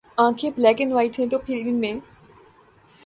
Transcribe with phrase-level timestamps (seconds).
[0.17, 1.93] آنکھیں’ black and white ‘ہیں تو پھر ان میں